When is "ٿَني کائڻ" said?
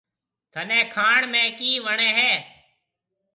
0.53-1.21